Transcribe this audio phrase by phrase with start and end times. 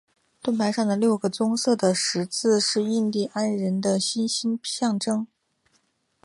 [0.41, 5.27] 盾牌上的六个棕色的十字是印第安人的星星的象征。